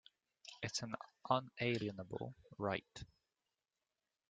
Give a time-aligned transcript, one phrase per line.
[0.63, 0.95] It's an
[1.29, 3.03] unalienable right.